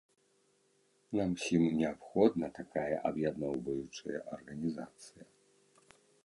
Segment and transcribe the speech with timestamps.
[1.17, 5.23] Нам усім неабходна такая аб'ядноўваючая арганізацыя.